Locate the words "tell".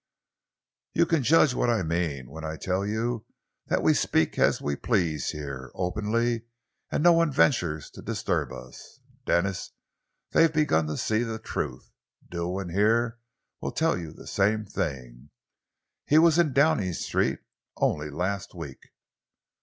2.57-2.83, 13.73-13.95